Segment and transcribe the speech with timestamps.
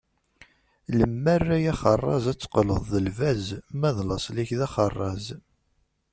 [0.97, 3.45] Lemmer ay axerraz ad teqleḍ d lbaz,
[3.79, 5.25] ma d laṣel-ik d axerraz.